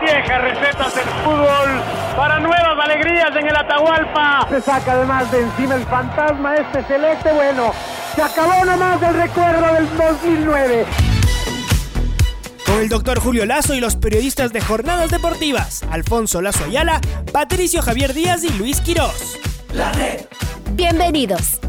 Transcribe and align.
Viejas 0.00 0.42
recetas 0.42 0.94
del 0.94 1.04
fútbol 1.24 1.82
para 2.16 2.40
nuevas 2.40 2.84
alegrías 2.84 3.34
en 3.36 3.46
el 3.46 3.56
Atahualpa. 3.56 4.46
Se 4.48 4.60
saca 4.60 4.92
además 4.92 5.30
de 5.30 5.42
encima 5.42 5.74
el 5.74 5.84
fantasma 5.84 6.54
este 6.54 6.82
celeste. 6.84 7.32
Bueno, 7.32 7.72
se 8.14 8.22
acabó 8.22 8.64
nomás 8.64 9.00
del 9.00 9.14
recuerdo 9.14 9.74
del 9.74 9.96
2009 9.96 10.86
con 12.68 12.80
el 12.80 12.88
doctor 12.90 13.18
Julio 13.18 13.46
Lazo 13.46 13.74
y 13.74 13.80
los 13.80 13.96
periodistas 13.96 14.52
de 14.52 14.60
Jornadas 14.60 15.10
Deportivas, 15.10 15.82
Alfonso 15.90 16.42
Lazo 16.42 16.64
Ayala, 16.64 17.00
Patricio 17.32 17.80
Javier 17.80 18.12
Díaz 18.12 18.44
y 18.44 18.50
Luis 18.58 18.82
Quirós. 18.82 19.38
La 19.72 19.90
red. 19.92 20.26
Bienvenidos. 20.74 21.60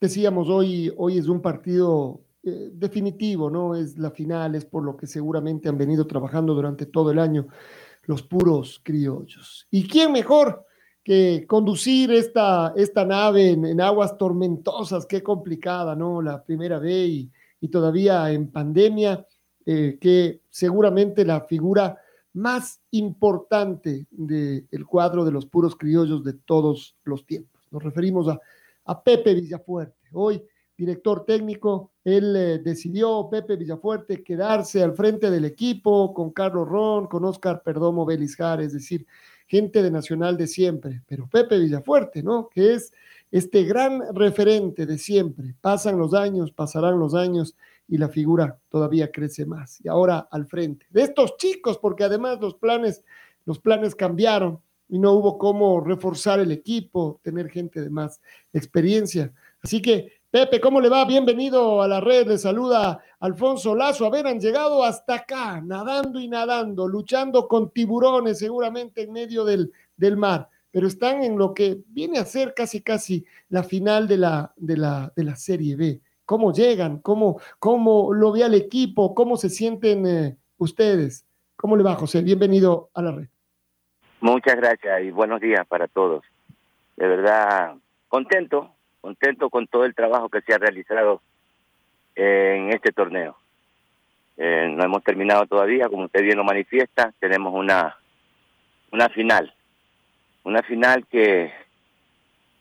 Decíamos 0.00 0.48
hoy, 0.48 0.94
hoy 0.96 1.18
es 1.18 1.26
un 1.26 1.42
partido 1.42 2.20
eh, 2.42 2.70
definitivo, 2.72 3.50
¿no? 3.50 3.74
Es 3.74 3.98
la 3.98 4.10
final, 4.10 4.54
es 4.54 4.64
por 4.64 4.82
lo 4.82 4.96
que 4.96 5.06
seguramente 5.06 5.68
han 5.68 5.76
venido 5.76 6.06
trabajando 6.06 6.54
durante 6.54 6.86
todo 6.86 7.10
el 7.10 7.18
año 7.18 7.48
los 8.04 8.22
puros 8.22 8.80
criollos. 8.82 9.66
¿Y 9.70 9.86
quién 9.86 10.12
mejor 10.12 10.64
que 11.04 11.44
conducir 11.46 12.10
esta, 12.12 12.72
esta 12.76 13.04
nave 13.04 13.50
en, 13.50 13.80
aguas 13.80 14.16
tormentosas, 14.16 15.06
qué 15.06 15.22
complicada, 15.22 15.94
¿no? 15.94 16.20
La 16.22 16.42
primera 16.42 16.78
vez 16.78 17.28
y, 17.60 17.68
todavía 17.68 18.30
en 18.30 18.50
pandemia, 18.50 19.26
eh, 19.66 19.98
que 20.00 20.40
seguramente 20.48 21.24
la 21.24 21.42
figura 21.42 21.98
más 22.32 22.80
importante 22.92 24.06
del 24.10 24.86
cuadro 24.86 25.24
de 25.24 25.32
los 25.32 25.46
puros 25.46 25.76
criollos 25.76 26.24
de 26.24 26.32
todos 26.32 26.96
los 27.04 27.26
tiempos. 27.26 27.66
Nos 27.70 27.82
referimos 27.82 28.28
a, 28.28 28.40
a 28.86 29.02
Pepe 29.02 29.34
Villafuerte. 29.34 30.08
Hoy, 30.12 30.42
director 30.76 31.24
técnico, 31.24 31.89
él 32.04 32.34
eh, 32.36 32.58
decidió, 32.58 33.28
Pepe 33.30 33.56
Villafuerte, 33.56 34.22
quedarse 34.22 34.82
al 34.82 34.94
frente 34.94 35.30
del 35.30 35.44
equipo 35.44 36.14
con 36.14 36.30
Carlos 36.30 36.68
Ron, 36.68 37.06
con 37.06 37.24
Oscar 37.24 37.62
Perdomo 37.62 38.06
Belisjar, 38.06 38.60
es 38.60 38.72
decir, 38.72 39.06
gente 39.46 39.82
de 39.82 39.90
Nacional 39.90 40.36
de 40.36 40.46
siempre, 40.46 41.02
pero 41.06 41.28
Pepe 41.28 41.58
Villafuerte, 41.58 42.22
¿no? 42.22 42.48
Que 42.48 42.74
es 42.74 42.92
este 43.30 43.64
gran 43.64 44.14
referente 44.14 44.86
de 44.86 44.96
siempre. 44.96 45.54
Pasan 45.60 45.98
los 45.98 46.14
años, 46.14 46.52
pasarán 46.52 46.98
los 46.98 47.14
años 47.14 47.56
y 47.88 47.98
la 47.98 48.08
figura 48.08 48.58
todavía 48.68 49.10
crece 49.10 49.44
más. 49.44 49.80
Y 49.84 49.88
ahora 49.88 50.28
al 50.30 50.46
frente 50.46 50.86
de 50.90 51.02
estos 51.02 51.36
chicos, 51.36 51.78
porque 51.78 52.04
además 52.04 52.40
los 52.40 52.54
planes, 52.54 53.04
los 53.44 53.58
planes 53.58 53.94
cambiaron 53.94 54.60
y 54.88 54.98
no 54.98 55.12
hubo 55.12 55.38
cómo 55.38 55.80
reforzar 55.80 56.40
el 56.40 56.52
equipo, 56.52 57.20
tener 57.22 57.48
gente 57.48 57.80
de 57.80 57.90
más 57.90 58.20
experiencia. 58.52 59.32
Así 59.62 59.82
que 59.82 60.19
Pepe, 60.30 60.60
¿cómo 60.60 60.80
le 60.80 60.88
va? 60.88 61.04
Bienvenido 61.04 61.82
a 61.82 61.88
la 61.88 62.00
red. 62.00 62.28
Le 62.28 62.38
saluda 62.38 63.02
Alfonso 63.18 63.74
Lazo. 63.74 64.06
A 64.06 64.10
ver, 64.10 64.28
han 64.28 64.38
llegado 64.38 64.84
hasta 64.84 65.14
acá, 65.14 65.60
nadando 65.60 66.20
y 66.20 66.28
nadando, 66.28 66.86
luchando 66.86 67.48
con 67.48 67.70
tiburones 67.70 68.38
seguramente 68.38 69.02
en 69.02 69.12
medio 69.12 69.44
del, 69.44 69.72
del 69.96 70.16
mar, 70.16 70.48
pero 70.70 70.86
están 70.86 71.24
en 71.24 71.36
lo 71.36 71.52
que 71.52 71.80
viene 71.88 72.20
a 72.20 72.24
ser 72.24 72.54
casi 72.54 72.80
casi 72.80 73.26
la 73.48 73.64
final 73.64 74.06
de 74.06 74.18
la, 74.18 74.52
de 74.54 74.76
la, 74.76 75.12
de 75.16 75.24
la 75.24 75.34
Serie 75.34 75.74
B. 75.74 76.00
¿Cómo 76.24 76.52
llegan? 76.52 77.00
¿Cómo, 77.00 77.40
cómo 77.58 78.14
lo 78.14 78.30
ve 78.30 78.44
al 78.44 78.54
equipo? 78.54 79.16
¿Cómo 79.16 79.36
se 79.36 79.50
sienten 79.50 80.06
eh, 80.06 80.36
ustedes? 80.58 81.26
¿Cómo 81.56 81.76
le 81.76 81.82
va, 81.82 81.96
José? 81.96 82.22
Bienvenido 82.22 82.90
a 82.94 83.02
la 83.02 83.10
red. 83.10 83.26
Muchas 84.20 84.54
gracias 84.54 85.02
y 85.02 85.10
buenos 85.10 85.40
días 85.40 85.66
para 85.66 85.88
todos. 85.88 86.22
De 86.96 87.08
verdad, 87.08 87.74
contento, 88.06 88.76
contento 89.00 89.50
con 89.50 89.66
todo 89.66 89.84
el 89.84 89.94
trabajo 89.94 90.28
que 90.28 90.40
se 90.42 90.54
ha 90.54 90.58
realizado 90.58 91.22
en 92.14 92.70
este 92.70 92.92
torneo. 92.92 93.36
Eh, 94.36 94.72
no 94.74 94.84
hemos 94.84 95.02
terminado 95.04 95.46
todavía, 95.46 95.88
como 95.88 96.04
usted 96.04 96.22
bien 96.22 96.38
lo 96.38 96.44
manifiesta, 96.44 97.12
tenemos 97.18 97.52
una, 97.54 97.96
una 98.90 99.08
final, 99.10 99.52
una 100.44 100.62
final 100.62 101.06
que, 101.06 101.52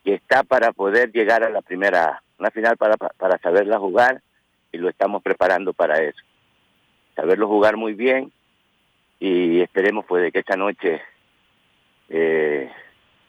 que 0.04 0.16
está 0.16 0.44
para 0.44 0.74
poder 0.74 1.12
llegar 1.12 1.44
a 1.44 1.50
la 1.50 1.62
primera, 1.62 2.22
una 2.38 2.52
final 2.52 2.76
para, 2.78 2.98
para 2.98 3.38
saberla 3.38 3.80
jugar 3.80 4.22
y 4.72 4.78
lo 4.78 4.90
estamos 4.90 5.24
preparando 5.24 5.74
para 5.74 6.02
eso. 6.02 6.22
Saberlo 7.16 7.48
jugar 7.48 7.78
muy 7.78 7.94
bien 7.94 8.32
y 9.20 9.62
esperemos 9.62 10.06
pues 10.06 10.32
que 10.32 10.40
esta 10.40 10.56
noche 10.56 11.02
eh, 12.10 12.72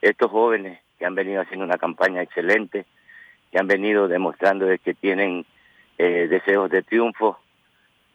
estos 0.01 0.31
jóvenes 0.31 0.81
que 0.99 1.07
han 1.07 1.15
venido 1.15 1.41
haciendo 1.41 1.65
una 1.65 1.79
campaña 1.79 2.23
excelente, 2.23 2.87
que 3.51 3.59
han 3.59 3.67
venido 3.67 4.09
demostrando 4.09 4.67
de 4.67 4.79
que 4.79 4.95
tienen 4.95 5.45
eh, 5.99 6.29
deseos 6.29 6.71
de 6.71 6.83
triunfo, 6.83 7.39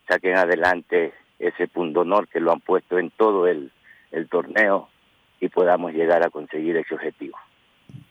saquen 0.08 0.36
adelante 0.36 1.14
ese 1.40 1.68
punto 1.68 2.02
honor 2.02 2.28
que 2.28 2.40
lo 2.40 2.52
han 2.52 2.62
puesto 2.62 2.98
en 2.98 3.12
todo 3.12 3.48
el, 3.48 3.72
el 4.12 4.30
torneo 4.30 4.90
y 5.40 5.50
podamos 5.50 5.94
llegar 5.94 6.26
a 6.26 6.30
conseguir 6.30 6.78
ese 6.78 6.96
objetivo. 6.96 7.38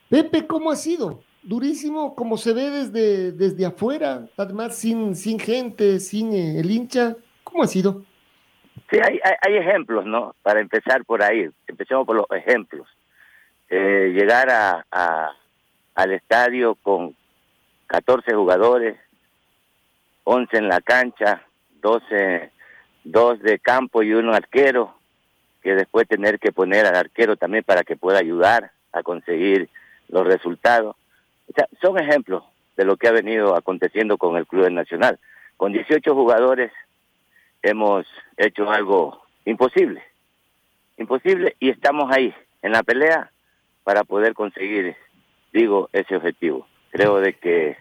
Pepe, 0.08 0.46
¿cómo 0.46 0.70
ha 0.70 0.76
sido? 0.76 1.22
Durísimo, 1.42 2.14
como 2.14 2.36
se 2.36 2.52
ve 2.52 2.70
desde, 2.70 3.32
desde 3.32 3.66
afuera, 3.66 4.26
además 4.36 4.76
sin, 4.76 5.14
sin 5.14 5.38
gente, 5.38 6.00
sin 6.00 6.32
eh, 6.32 6.60
el 6.60 6.70
hincha. 6.70 7.16
¿Cómo 7.42 7.62
ha 7.62 7.66
sido? 7.66 8.04
Sí, 8.90 8.98
hay, 9.02 9.18
hay, 9.40 9.56
ejemplos, 9.56 10.04
¿no? 10.04 10.34
Para 10.42 10.60
empezar 10.60 11.04
por 11.04 11.22
ahí, 11.22 11.48
empecemos 11.66 12.06
por 12.06 12.16
los 12.16 12.26
ejemplos. 12.30 12.86
Eh, 13.68 14.12
llegar 14.14 14.48
a, 14.50 15.32
al 15.94 16.12
estadio 16.12 16.74
con 16.76 17.16
14 17.86 18.34
jugadores, 18.34 18.96
11 20.24 20.56
en 20.56 20.68
la 20.68 20.80
cancha, 20.80 21.42
12, 21.80 22.50
dos 23.04 23.40
de 23.40 23.58
campo 23.58 24.02
y 24.02 24.12
uno 24.12 24.32
arquero, 24.32 24.94
que 25.62 25.74
después 25.74 26.08
tener 26.08 26.38
que 26.38 26.52
poner 26.52 26.86
al 26.86 26.96
arquero 26.96 27.36
también 27.36 27.64
para 27.64 27.84
que 27.84 27.96
pueda 27.96 28.18
ayudar 28.18 28.72
a 28.92 29.02
conseguir 29.02 29.68
los 30.08 30.26
resultados. 30.26 30.96
O 31.48 31.52
sea, 31.54 31.68
son 31.80 31.98
ejemplos 31.98 32.44
de 32.76 32.84
lo 32.84 32.96
que 32.96 33.08
ha 33.08 33.12
venido 33.12 33.54
aconteciendo 33.54 34.18
con 34.18 34.36
el 34.36 34.46
Club 34.46 34.70
Nacional. 34.70 35.18
Con 35.56 35.72
18 35.72 36.14
jugadores 36.14 36.72
hemos 37.62 38.06
hecho 38.36 38.70
algo 38.70 39.22
imposible, 39.44 40.02
imposible 40.96 41.56
y 41.60 41.70
estamos 41.70 42.10
ahí 42.12 42.34
en 42.62 42.72
la 42.72 42.82
pelea 42.82 43.30
para 43.84 44.04
poder 44.04 44.34
conseguir 44.34 44.96
digo, 45.54 45.88
ese 45.92 46.16
objetivo. 46.16 46.66
Creo 46.90 47.20
de 47.20 47.34
que 47.34 47.76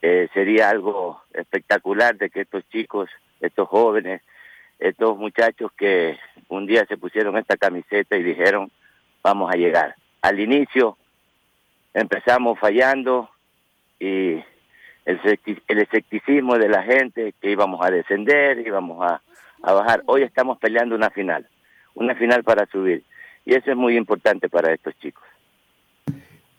eh, 0.00 0.28
sería 0.32 0.70
algo 0.70 1.22
espectacular 1.32 2.16
de 2.16 2.30
que 2.30 2.40
estos 2.40 2.68
chicos, 2.70 3.08
estos 3.40 3.68
jóvenes, 3.68 4.22
estos 4.78 5.16
muchachos 5.16 5.70
que 5.76 6.18
un 6.48 6.66
día 6.66 6.84
se 6.86 6.96
pusieron 6.96 7.36
esta 7.36 7.56
camiseta 7.56 8.16
y 8.16 8.22
dijeron, 8.22 8.70
vamos 9.22 9.52
a 9.52 9.56
llegar. 9.56 9.94
Al 10.22 10.40
inicio 10.40 10.96
empezamos 11.94 12.58
fallando 12.58 13.28
y 14.00 14.42
el, 15.04 15.20
escepticismo 15.68 16.56
de 16.58 16.68
la 16.68 16.82
gente 16.82 17.34
que 17.40 17.50
íbamos 17.50 17.84
a 17.84 17.90
descender, 17.90 18.66
íbamos 18.66 19.04
a, 19.08 19.20
a 19.62 19.72
bajar. 19.72 20.02
Hoy 20.06 20.22
estamos 20.22 20.58
peleando 20.58 20.94
una 20.94 21.10
final, 21.10 21.46
una 21.94 22.14
final 22.14 22.42
para 22.42 22.66
subir. 22.66 23.04
Y 23.44 23.54
eso 23.54 23.70
es 23.70 23.76
muy 23.76 23.96
importante 23.96 24.48
para 24.48 24.72
estos 24.72 24.98
chicos. 24.98 25.24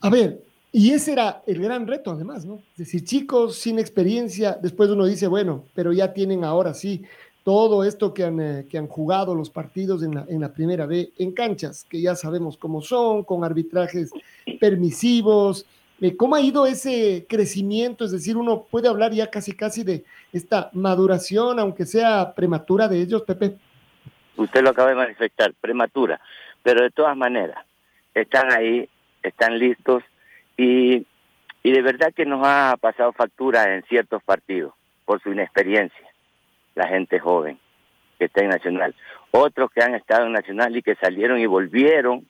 A 0.03 0.09
ver, 0.09 0.43
y 0.73 0.91
ese 0.91 1.13
era 1.13 1.43
el 1.47 1.61
gran 1.61 1.87
reto 1.87 2.11
además, 2.11 2.45
¿no? 2.45 2.55
Es 2.73 2.79
decir, 2.79 3.05
chicos 3.05 3.55
sin 3.55 3.79
experiencia, 3.79 4.59
después 4.61 4.89
uno 4.89 5.05
dice, 5.05 5.27
bueno, 5.27 5.63
pero 5.73 5.93
ya 5.93 6.11
tienen 6.11 6.43
ahora 6.43 6.73
sí 6.73 7.03
todo 7.45 7.85
esto 7.85 8.13
que 8.13 8.25
han, 8.25 8.41
eh, 8.41 8.65
que 8.69 8.77
han 8.77 8.87
jugado 8.87 9.33
los 9.33 9.49
partidos 9.49 10.03
en 10.03 10.15
la, 10.15 10.25
en 10.27 10.41
la 10.41 10.53
primera 10.53 10.85
B, 10.87 11.13
en 11.17 11.31
canchas, 11.31 11.85
que 11.89 12.01
ya 12.01 12.15
sabemos 12.15 12.57
cómo 12.57 12.81
son, 12.81 13.23
con 13.23 13.45
arbitrajes 13.45 14.11
permisivos. 14.59 15.65
Eh, 16.01 16.17
¿Cómo 16.17 16.35
ha 16.35 16.41
ido 16.41 16.65
ese 16.65 17.25
crecimiento? 17.29 18.03
Es 18.03 18.11
decir, 18.11 18.35
uno 18.35 18.65
puede 18.69 18.89
hablar 18.89 19.13
ya 19.13 19.29
casi 19.29 19.53
casi 19.53 19.85
de 19.85 20.03
esta 20.33 20.69
maduración, 20.73 21.59
aunque 21.59 21.85
sea 21.85 22.33
prematura 22.35 22.89
de 22.89 22.99
ellos, 22.99 23.21
Pepe. 23.21 23.55
Usted 24.35 24.63
lo 24.63 24.71
acaba 24.71 24.89
de 24.89 24.95
manifestar, 24.95 25.53
prematura, 25.61 26.19
pero 26.61 26.83
de 26.83 26.91
todas 26.91 27.15
maneras, 27.15 27.65
están 28.13 28.51
ahí 28.51 28.89
están 29.23 29.57
listos 29.57 30.03
y, 30.57 31.05
y 31.63 31.71
de 31.71 31.81
verdad 31.81 32.13
que 32.13 32.25
nos 32.25 32.41
ha 32.45 32.77
pasado 32.79 33.13
factura 33.13 33.73
en 33.73 33.83
ciertos 33.83 34.21
partidos 34.23 34.73
por 35.05 35.21
su 35.21 35.31
inexperiencia. 35.31 36.07
la 36.75 36.87
gente 36.87 37.19
joven 37.19 37.59
que 38.17 38.25
está 38.25 38.41
en 38.41 38.49
Nacional. 38.49 38.95
Otros 39.31 39.71
que 39.71 39.81
han 39.81 39.95
estado 39.95 40.25
en 40.25 40.33
Nacional 40.33 40.75
y 40.75 40.81
que 40.81 40.95
salieron 40.95 41.39
y 41.39 41.45
volvieron, 41.45 42.27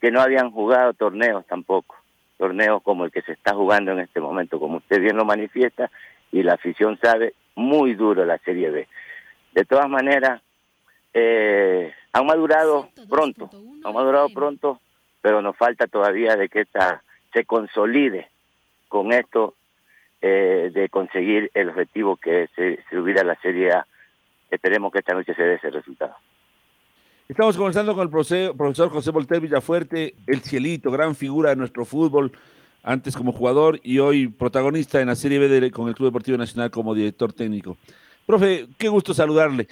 que 0.00 0.10
no 0.10 0.20
habían 0.20 0.50
jugado 0.50 0.92
torneos 0.92 1.46
tampoco, 1.46 1.96
torneos 2.36 2.82
como 2.82 3.04
el 3.04 3.10
que 3.10 3.22
se 3.22 3.32
está 3.32 3.54
jugando 3.54 3.92
en 3.92 4.00
este 4.00 4.20
momento, 4.20 4.60
como 4.60 4.78
usted 4.78 5.00
bien 5.00 5.16
lo 5.16 5.24
manifiesta, 5.24 5.90
y 6.30 6.42
la 6.42 6.54
afición 6.54 6.98
sabe, 7.02 7.34
muy 7.54 7.94
duro 7.94 8.24
la 8.24 8.38
Serie 8.38 8.70
B. 8.70 8.88
De 9.52 9.64
todas 9.64 9.88
maneras, 9.88 10.40
eh, 11.14 11.92
han 12.12 12.26
madurado 12.26 12.88
pronto, 13.08 13.50
han 13.84 13.92
madurado 13.92 14.28
pronto, 14.28 14.80
pero 15.28 15.42
nos 15.42 15.58
falta 15.58 15.86
todavía 15.86 16.36
de 16.36 16.48
que 16.48 16.62
esta 16.62 17.02
se 17.34 17.44
consolide 17.44 18.30
con 18.88 19.12
esto 19.12 19.56
eh, 20.22 20.70
de 20.72 20.88
conseguir 20.88 21.50
el 21.52 21.68
objetivo 21.68 22.16
que 22.16 22.44
es 22.44 22.50
eh, 22.56 22.78
subir 22.88 23.18
a 23.18 23.24
la 23.24 23.38
Serie 23.42 23.72
A. 23.72 23.86
Esperemos 24.50 24.90
que 24.90 25.00
esta 25.00 25.12
noche 25.12 25.34
se 25.34 25.42
dé 25.42 25.56
ese 25.56 25.68
resultado. 25.68 26.14
Estamos 27.28 27.58
conversando 27.58 27.94
con 27.94 28.04
el 28.04 28.08
profesor 28.08 28.88
José 28.88 29.10
Volter 29.10 29.42
Villafuerte, 29.42 30.14
el 30.26 30.40
cielito, 30.40 30.90
gran 30.90 31.14
figura 31.14 31.50
de 31.50 31.56
nuestro 31.56 31.84
fútbol, 31.84 32.32
antes 32.82 33.14
como 33.14 33.32
jugador 33.32 33.78
y 33.82 33.98
hoy 33.98 34.28
protagonista 34.28 35.02
en 35.02 35.08
la 35.08 35.14
Serie 35.14 35.38
B 35.38 35.70
con 35.70 35.88
el 35.88 35.94
Club 35.94 36.08
Deportivo 36.08 36.38
Nacional 36.38 36.70
como 36.70 36.94
director 36.94 37.34
técnico. 37.34 37.76
Profe, 38.24 38.66
qué 38.78 38.88
gusto 38.88 39.12
saludarle. 39.12 39.68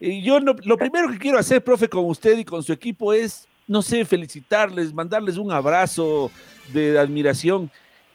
Y 0.00 0.22
yo 0.22 0.40
lo 0.40 0.76
primero 0.76 1.08
que 1.12 1.18
quiero 1.18 1.38
hacer, 1.38 1.62
profe, 1.62 1.88
con 1.88 2.06
usted 2.06 2.36
y 2.38 2.44
con 2.44 2.64
su 2.64 2.72
equipo 2.72 3.12
es, 3.12 3.48
no 3.66 3.82
sé, 3.82 4.04
felicitarles, 4.04 4.92
mandarles 4.94 5.36
un 5.36 5.50
abrazo 5.50 6.30
de 6.72 6.98
admiración. 6.98 7.70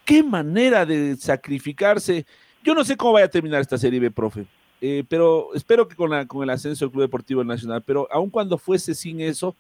Qué 0.06 0.24
manera 0.24 0.86
de 0.86 1.16
sacrificarse. 1.18 2.26
Yo 2.64 2.74
no 2.74 2.84
sé 2.84 2.96
cómo 2.96 3.14
vaya 3.14 3.26
a 3.26 3.30
terminar 3.30 3.62
esta 3.62 3.78
Serie 3.78 4.12
profe, 4.12 4.46
eh, 4.80 5.04
pero 5.08 5.54
espero 5.54 5.88
que 5.88 5.96
con, 5.96 6.26
con 6.28 6.44
el 6.44 6.50
ascenso 6.50 6.86
del 6.86 6.92
Club 6.92 7.04
Deportivo 7.04 7.44
Nacional, 7.44 7.84
pero 7.86 8.08
aun 8.12 8.30
cuando 8.30 8.58
fuese 8.58 8.94
sin 8.94 9.20
eso, 9.20 9.56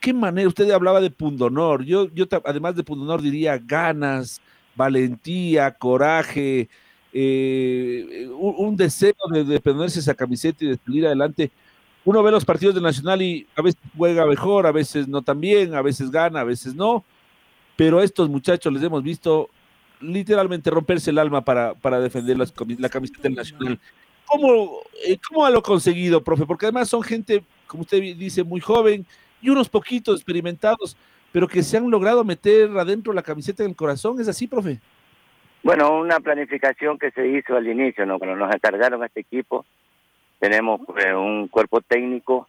qué 0.00 0.12
manera, 0.12 0.48
usted 0.48 0.70
hablaba 0.70 1.00
de 1.00 1.10
pundonor, 1.10 1.84
yo, 1.84 2.08
yo 2.12 2.26
además 2.44 2.74
de 2.76 2.82
pundonor 2.82 3.22
diría 3.22 3.58
ganas, 3.58 4.40
valentía, 4.74 5.70
coraje, 5.72 6.68
eh, 7.12 8.28
un, 8.38 8.76
deseo 8.76 9.14
de, 9.30 9.44
de 9.44 9.60
esa 9.86 10.14
camiseta 10.14 10.64
y 10.64 10.68
de 10.68 10.78
salir 10.84 11.06
adelante. 11.06 11.50
Uno 12.04 12.22
ve 12.22 12.30
los 12.32 12.44
partidos 12.44 12.74
de 12.74 12.80
Nacional 12.80 13.22
y 13.22 13.46
a 13.54 13.62
veces 13.62 13.80
juega 13.96 14.26
mejor, 14.26 14.66
a 14.66 14.72
veces 14.72 15.06
no 15.06 15.22
tan 15.22 15.40
bien, 15.40 15.74
a 15.74 15.82
veces 15.82 16.10
gana, 16.10 16.40
a 16.40 16.44
veces 16.44 16.74
no, 16.74 17.04
pero 17.76 18.00
a 18.00 18.04
estos 18.04 18.28
muchachos 18.28 18.72
les 18.72 18.82
hemos 18.82 19.02
visto 19.02 19.48
literalmente 20.00 20.70
romperse 20.70 21.10
el 21.10 21.18
alma 21.18 21.44
para, 21.44 21.74
para 21.74 22.00
defender 22.00 22.36
la 22.36 22.88
camiseta 22.88 23.28
nacional. 23.28 23.78
¿Cómo, 24.26 24.80
eh, 25.06 25.18
¿Cómo 25.28 25.48
lo 25.48 25.62
conseguido, 25.62 26.22
profe? 26.22 26.46
Porque 26.46 26.66
además 26.66 26.88
son 26.88 27.02
gente, 27.02 27.44
como 27.66 27.82
usted 27.82 28.00
dice, 28.16 28.42
muy 28.42 28.60
joven 28.60 29.06
y 29.40 29.50
unos 29.50 29.68
poquitos 29.68 30.16
experimentados, 30.16 30.96
pero 31.30 31.46
que 31.46 31.62
se 31.62 31.76
han 31.76 31.90
logrado 31.90 32.24
meter 32.24 32.70
adentro 32.78 33.12
la 33.12 33.22
camiseta 33.22 33.62
en 33.62 33.70
el 33.70 33.76
corazón. 33.76 34.20
¿Es 34.20 34.28
así, 34.28 34.46
profe? 34.46 34.80
Bueno, 35.62 35.98
una 35.98 36.18
planificación 36.18 36.98
que 36.98 37.10
se 37.12 37.26
hizo 37.28 37.56
al 37.56 37.68
inicio, 37.68 38.04
¿no? 38.04 38.18
Cuando 38.18 38.36
nos 38.36 38.54
encargaron 38.54 39.04
este 39.04 39.20
equipo, 39.20 39.64
tenemos 40.42 40.80
pues, 40.84 41.06
un 41.14 41.46
cuerpo 41.46 41.80
técnico 41.82 42.48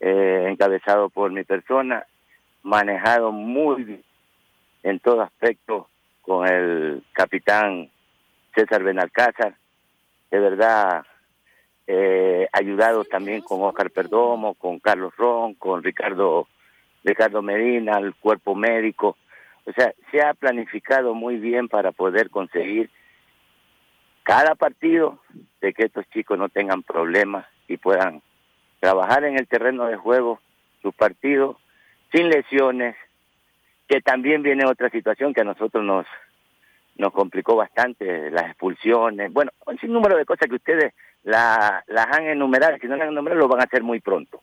eh, 0.00 0.48
encabezado 0.50 1.08
por 1.08 1.30
mi 1.30 1.44
persona, 1.44 2.04
manejado 2.64 3.30
muy 3.30 3.84
bien 3.84 4.02
en 4.82 4.98
todo 4.98 5.22
aspecto 5.22 5.86
con 6.20 6.48
el 6.48 7.04
capitán 7.12 7.88
César 8.56 8.82
Benalcázar, 8.82 9.54
de 10.32 10.40
verdad 10.40 11.04
eh, 11.86 12.48
ayudado 12.52 13.04
también 13.04 13.42
con 13.42 13.62
Oscar 13.62 13.92
Perdomo, 13.92 14.54
con 14.54 14.80
Carlos 14.80 15.14
Ron, 15.16 15.54
con 15.54 15.84
Ricardo 15.84 16.48
Ricardo 17.04 17.40
Medina, 17.40 17.98
el 17.98 18.16
cuerpo 18.16 18.56
médico, 18.56 19.16
o 19.64 19.72
sea, 19.72 19.94
se 20.10 20.20
ha 20.20 20.34
planificado 20.34 21.14
muy 21.14 21.36
bien 21.36 21.68
para 21.68 21.92
poder 21.92 22.30
conseguir 22.30 22.90
cada 24.22 24.54
partido 24.54 25.20
de 25.60 25.72
que 25.72 25.84
estos 25.84 26.08
chicos 26.10 26.38
no 26.38 26.48
tengan 26.48 26.82
problemas 26.82 27.46
y 27.68 27.76
puedan 27.76 28.22
trabajar 28.80 29.24
en 29.24 29.38
el 29.38 29.46
terreno 29.46 29.86
de 29.86 29.96
juego 29.96 30.40
sus 30.80 30.94
partidos 30.94 31.56
sin 32.12 32.28
lesiones, 32.28 32.96
que 33.88 34.00
también 34.00 34.42
viene 34.42 34.66
otra 34.66 34.90
situación 34.90 35.32
que 35.32 35.40
a 35.40 35.44
nosotros 35.44 35.84
nos 35.84 36.06
nos 36.96 37.12
complicó 37.12 37.56
bastante, 37.56 38.30
las 38.30 38.46
expulsiones, 38.48 39.32
bueno, 39.32 39.50
un 39.66 39.78
sinnúmero 39.78 40.16
de 40.16 40.26
cosas 40.26 40.48
que 40.48 40.56
ustedes 40.56 40.92
la, 41.22 41.82
las 41.86 42.06
han 42.06 42.26
enumerado, 42.26 42.76
si 42.78 42.86
no 42.86 42.96
las 42.96 43.06
han 43.06 43.12
enumerado 43.12 43.40
lo 43.40 43.48
van 43.48 43.60
a 43.60 43.64
hacer 43.64 43.82
muy 43.82 44.00
pronto, 44.00 44.42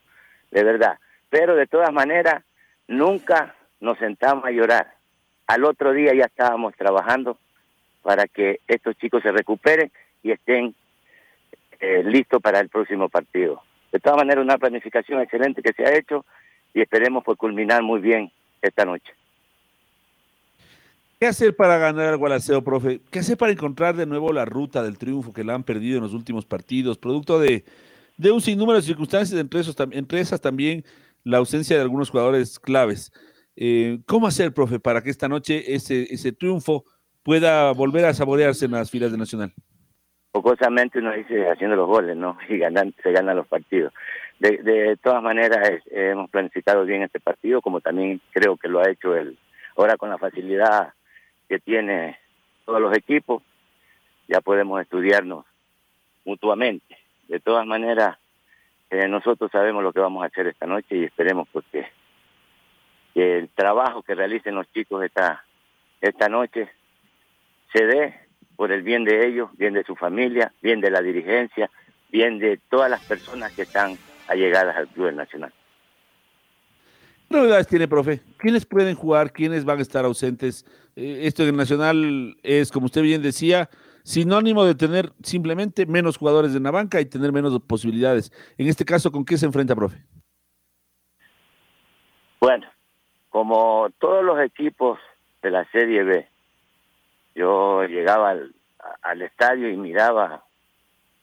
de 0.50 0.64
verdad. 0.64 0.98
Pero 1.30 1.56
de 1.56 1.68
todas 1.68 1.94
maneras, 1.94 2.44
nunca 2.88 3.56
nos 3.80 4.00
sentamos 4.00 4.46
a 4.46 4.52
llorar, 4.52 4.94
al 5.46 5.64
otro 5.64 5.94
día 5.94 6.14
ya 6.16 6.26
estábamos 6.26 6.76
trabajando 6.76 7.38
para 8.02 8.28
que 8.28 8.60
estos 8.68 8.98
chicos 8.98 9.24
se 9.24 9.32
recuperen 9.32 9.92
y 10.24 10.32
estén 10.32 10.76
eh, 11.80 12.04
listos 12.04 12.42
para 12.42 12.60
el 12.60 12.70
próximo 12.70 13.10
partido. 13.10 13.62
De 13.92 14.00
todas 14.00 14.18
maneras, 14.18 14.44
una 14.44 14.58
planificación 14.58 15.22
excelente 15.22 15.62
que 15.62 15.74
se 15.74 15.84
ha 15.84 15.98
hecho 15.98 16.26
y 16.74 16.82
esperemos 16.82 17.24
por 17.24 17.38
culminar 17.38 17.82
muy 17.82 18.00
bien 18.00 18.32
esta 18.62 18.86
noche. 18.86 19.14
¿Qué 21.20 21.28
hacer 21.28 21.56
para 21.56 21.78
ganar 21.78 22.08
al 22.08 22.18
Gualaceo, 22.18 22.64
profe? 22.64 23.02
¿Qué 23.12 23.20
hacer 23.20 23.38
para 23.38 23.52
encontrar 23.52 23.96
de 23.96 24.06
nuevo 24.06 24.32
la 24.32 24.46
ruta 24.46 24.82
del 24.84 24.98
triunfo 24.98 25.34
que 25.34 25.44
la 25.44 25.54
han 25.54 25.64
perdido 25.64 25.98
en 25.98 26.04
los 26.04 26.14
últimos 26.14 26.46
partidos, 26.46 26.98
producto 26.98 27.40
de, 27.40 27.66
de 28.16 28.32
un 28.32 28.40
sinnúmero 28.40 28.78
de 28.78 28.86
circunstancias, 28.86 29.38
entre, 29.38 29.60
esos, 29.60 29.76
esas 30.12 30.40
también 30.40 30.86
la 31.26 31.40
ausencia 31.40 31.76
de 31.76 31.82
algunos 31.82 32.10
jugadores 32.10 32.58
claves? 32.58 33.12
Eh, 33.58 34.00
¿Cómo 34.06 34.28
hacer, 34.28 34.54
profe, 34.54 34.80
para 34.80 35.02
que 35.02 35.10
esta 35.10 35.28
noche 35.28 35.76
ese, 35.76 36.08
ese 36.14 36.32
triunfo 36.32 36.86
pueda 37.30 37.74
volver 37.74 38.06
a 38.06 38.14
saborearse 38.16 38.66
en 38.66 38.72
las 38.72 38.90
filas 38.90 39.12
de 39.12 39.18
Nacional? 39.20 39.54
Pocosamente 40.32 40.98
uno 40.98 41.12
dice 41.12 41.48
haciendo 41.48 41.76
los 41.76 41.86
goles, 41.86 42.18
¿no? 42.18 42.40
Y 42.50 42.58
ganan, 42.58 42.92
se 43.04 43.12
ganan 43.12 43.38
los 43.38 43.46
partidos. 43.46 43.94
De, 44.40 44.58
de 44.64 44.98
todas 44.98 45.22
maneras, 45.22 45.80
hemos 45.92 46.28
planificado 46.32 46.86
bien 46.86 47.04
este 47.04 47.20
partido, 47.20 47.62
como 47.62 47.82
también 47.82 48.20
creo 48.32 48.58
que 48.58 48.68
lo 48.68 48.80
ha 48.80 48.90
hecho 48.90 49.16
él. 49.16 49.38
Ahora 49.78 49.96
con 49.96 50.10
la 50.10 50.18
facilidad 50.18 50.94
que 51.48 51.60
tiene 51.60 52.18
todos 52.66 52.82
los 52.82 52.98
equipos, 52.98 53.44
ya 54.28 54.42
podemos 54.42 54.82
estudiarnos 54.82 55.46
mutuamente. 56.26 56.98
De 57.28 57.40
todas 57.40 57.68
maneras, 57.68 58.18
eh, 58.90 59.08
nosotros 59.08 59.52
sabemos 59.52 59.84
lo 59.84 59.94
que 59.94 60.00
vamos 60.00 60.24
a 60.24 60.28
hacer 60.28 60.48
esta 60.48 60.66
noche 60.66 60.96
y 60.96 61.04
esperemos 61.04 61.48
porque 61.52 61.86
que 63.14 63.38
el 63.38 63.50
trabajo 63.50 64.02
que 64.02 64.16
realicen 64.16 64.56
los 64.56 64.66
chicos 64.74 65.04
esta, 65.04 65.46
esta 66.02 66.28
noche 66.28 66.72
se 67.74 67.86
dé 67.86 68.20
por 68.56 68.72
el 68.72 68.84
bien 68.84 69.04
de 69.06 69.28
ellos, 69.28 69.50
bien 69.58 69.74
de 69.74 69.84
su 69.84 69.96
familia, 69.96 70.54
bien 70.62 70.82
de 70.82 70.92
la 70.92 71.02
dirigencia, 71.02 71.70
bien 72.12 72.40
de 72.40 72.60
todas 72.70 72.90
las 72.90 73.04
personas 73.06 73.52
que 73.54 73.62
están 73.64 73.98
allegadas 74.28 74.76
al 74.76 74.88
Club 74.90 75.14
Nacional. 75.14 75.54
¿Qué 77.30 77.38
novedades 77.38 77.68
tiene, 77.68 77.88
profe? 77.88 78.22
¿Quiénes 78.38 78.66
pueden 78.66 78.96
jugar? 78.96 79.32
¿Quiénes 79.32 79.64
van 79.64 79.80
a 79.80 79.84
estar 79.84 80.04
ausentes? 80.04 80.66
Eh, 80.96 81.22
esto 81.24 81.44
en 81.44 81.50
el 81.50 81.56
Nacional 81.56 82.36
es, 82.42 82.72
como 82.72 82.88
usted 82.88 83.04
bien 83.04 83.22
decía, 83.22 83.70
sinónimo 84.04 84.66
de 84.66 84.74
tener 84.74 85.12
simplemente 85.22 85.86
menos 85.86 86.18
jugadores 86.18 86.56
en 86.56 86.64
la 86.64 86.72
banca 86.72 87.00
y 87.00 87.06
tener 87.06 87.32
menos 87.32 87.58
posibilidades. 87.62 88.32
En 88.58 88.68
este 88.68 88.84
caso, 88.84 89.12
¿con 89.12 89.24
qué 89.24 89.38
se 89.38 89.46
enfrenta, 89.46 89.76
profe? 89.76 90.04
Bueno, 92.42 92.68
como 93.30 93.90
todos 94.00 94.24
los 94.24 94.40
equipos 94.42 94.98
de 95.44 95.52
la 95.52 95.70
Serie 95.72 96.04
B, 96.04 96.28
yo 97.40 97.86
llegaba 97.86 98.32
al, 99.02 99.22
estadio 99.22 99.70
y 99.70 99.78
miraba 99.78 100.44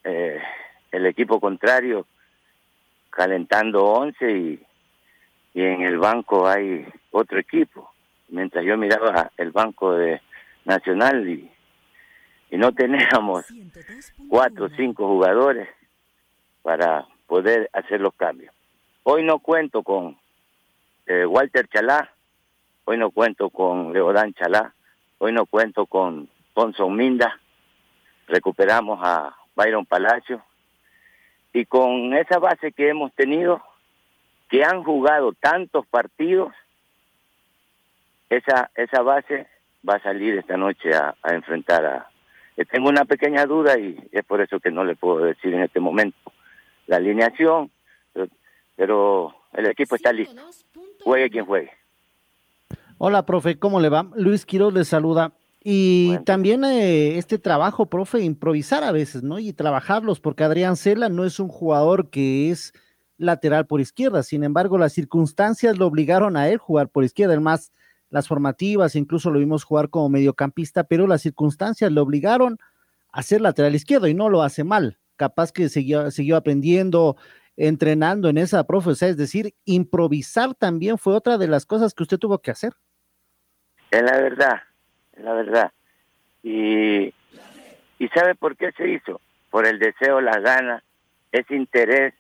eh, 0.03 0.41
el 0.91 1.05
equipo 1.05 1.39
contrario 1.39 2.07
calentando 3.11 3.85
11 3.85 4.31
y, 4.31 4.67
y 5.53 5.63
en 5.63 5.83
el 5.83 5.99
banco 5.99 6.49
hay 6.49 6.87
otro 7.11 7.39
equipo. 7.39 7.91
Mientras 8.29 8.65
yo 8.65 8.79
miraba 8.79 9.31
el 9.37 9.51
banco 9.51 9.93
de 9.93 10.23
Nacional 10.65 11.29
y, 11.29 11.51
y 12.51 12.57
no 12.57 12.73
teníamos 12.73 13.45
cuatro 14.29 14.67
o 14.67 14.71
cinco 14.71 15.07
jugadores 15.07 15.69
para 16.63 17.07
poder 17.27 17.69
hacer 17.75 18.01
los 18.01 18.15
cambios. 18.15 18.55
Hoy 19.03 19.23
no 19.23 19.39
cuento 19.39 19.83
con 19.83 20.17
eh, 21.07 21.27
Walter 21.27 21.69
Chalá, 21.69 22.11
hoy 22.87 22.97
no 22.97 23.11
cuento 23.11 23.51
con 23.51 23.93
Leodán 23.93 24.33
Chalá, 24.33 24.75
hoy 25.19 25.33
no 25.33 25.47
cuento 25.47 25.87
con 25.87 26.29
Ponson 26.55 26.95
Minda, 26.95 27.41
recuperamos 28.27 29.01
a 29.03 29.37
Byron 29.55 29.87
Palacio, 29.87 30.43
y 31.53 31.65
con 31.65 32.15
esa 32.15 32.39
base 32.39 32.73
que 32.73 32.89
hemos 32.89 33.13
tenido, 33.15 33.63
que 34.49 34.65
han 34.65 34.85
jugado 34.85 35.33
tantos 35.33 35.87
partidos, 35.87 36.53
esa, 38.29 38.71
esa 38.75 39.03
base 39.03 39.47
va 39.89 39.95
a 39.95 40.03
salir 40.03 40.37
esta 40.37 40.57
noche 40.57 40.91
a, 40.95 41.15
enfrentar 41.33 41.87
a, 41.87 42.11
tengo 42.71 42.89
una 42.89 43.05
pequeña 43.05 43.47
duda 43.47 43.79
y 43.79 43.97
es 44.13 44.25
por 44.25 44.41
eso 44.41 44.61
que 44.61 44.71
no 44.71 44.85
le 44.85 44.97
puedo 44.97 45.25
decir 45.25 45.55
en 45.55 45.63
este 45.63 45.81
momento 45.81 46.33
la 46.87 46.97
alineación, 46.97 47.71
pero, 48.77 49.35
el 49.53 49.67
equipo 49.67 49.97
está 49.97 50.13
listo. 50.13 50.39
Juegue 51.03 51.31
quien 51.31 51.47
juegue. 51.47 51.73
Hola, 52.99 53.27
profe, 53.27 53.59
¿cómo 53.59 53.79
le 53.79 53.91
va? 53.91 54.11
Luis 54.15 54.47
Quiroz 54.47 54.73
le 54.73 54.87
saluda. 54.87 55.35
Y 55.63 56.17
también 56.25 56.65
eh, 56.65 57.19
este 57.19 57.39
trabajo, 57.39 57.87
profe, 57.87 58.21
improvisar 58.21 58.85
a 58.85 58.93
veces, 58.93 59.23
¿no? 59.23 59.39
Y 59.39 59.53
trabajarlos, 59.53 60.19
porque 60.19 60.45
Adrián 60.45 60.77
Cela 60.77 61.11
no 61.11 61.27
es 61.27 61.39
un 61.39 61.49
jugador 61.49 62.09
que 62.09 62.51
es 62.51 62.73
lateral 63.19 63.67
por 63.67 63.83
izquierda. 63.83 64.23
Sin 64.23 64.45
embargo, 64.45 64.79
las 64.79 64.95
circunstancias 64.95 65.77
lo 65.77 65.87
obligaron 65.87 66.39
a 66.39 66.49
él 66.49 66.57
jugar 66.57 66.89
por 66.89 67.05
izquierda. 67.05 67.35
Además, 67.35 67.71
las 68.09 68.29
formativas, 68.29 68.97
incluso 68.97 69.31
lo 69.31 69.41
vimos 69.41 69.65
jugar 69.65 69.91
como 69.91 70.09
mediocampista, 70.09 70.85
pero 70.85 71.07
las 71.07 71.21
circunstancias 71.21 71.93
lo 71.93 72.01
obligaron 72.01 72.59
a 73.13 73.23
ser 73.23 73.43
lateral 73.43 73.75
izquierdo 73.75 74.07
y 74.07 74.15
no 74.15 74.31
lo 74.31 74.43
hace 74.43 74.65
mal. 74.65 74.99
Capaz 75.17 75.53
que 75.53 75.69
siguió, 75.69 76.11
siguió 76.11 76.37
aprendiendo, 76.37 77.17
entrenando 77.57 78.29
en 78.29 78.39
esa 78.39 78.65
profe. 78.65 78.91
es 78.91 79.17
decir, 79.17 79.55
improvisar 79.65 80.55
también 80.55 80.99
fue 80.99 81.15
otra 81.15 81.39
de 81.39 81.49
las 81.49 81.67
cosas 81.67 81.95
que 81.95 82.03
usted 82.03 82.19
tuvo 82.19 82.39
que 82.39 82.51
hacer. 82.51 82.73
Es 83.91 84.03
la 84.03 84.19
verdad, 84.19 84.63
es 85.13 85.25
la 85.25 85.33
verdad. 85.33 85.73
Y, 86.43 87.15
y 87.99 88.09
¿sabe 88.15 88.35
por 88.35 88.57
qué 88.57 88.73
se 88.73 88.89
hizo? 88.89 89.21
Por 89.51 89.67
el 89.67 89.79
deseo, 89.79 90.21
las 90.21 90.43
ganas, 90.43 90.83
ese 91.33 91.55
interés 91.55 92.15